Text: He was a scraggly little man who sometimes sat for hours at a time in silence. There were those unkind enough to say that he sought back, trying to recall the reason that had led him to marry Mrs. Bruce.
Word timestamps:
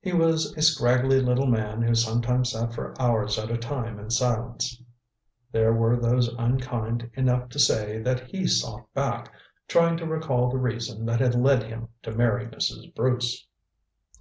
He 0.00 0.12
was 0.12 0.56
a 0.56 0.62
scraggly 0.62 1.20
little 1.20 1.48
man 1.48 1.82
who 1.82 1.96
sometimes 1.96 2.52
sat 2.52 2.72
for 2.72 2.94
hours 3.02 3.40
at 3.40 3.50
a 3.50 3.58
time 3.58 3.98
in 3.98 4.08
silence. 4.08 4.80
There 5.50 5.72
were 5.72 5.96
those 5.96 6.28
unkind 6.38 7.10
enough 7.14 7.48
to 7.48 7.58
say 7.58 7.98
that 8.00 8.28
he 8.28 8.46
sought 8.46 8.86
back, 8.94 9.32
trying 9.66 9.96
to 9.96 10.06
recall 10.06 10.48
the 10.48 10.58
reason 10.58 11.04
that 11.06 11.18
had 11.18 11.34
led 11.34 11.64
him 11.64 11.88
to 12.04 12.12
marry 12.12 12.46
Mrs. 12.46 12.94
Bruce. 12.94 13.48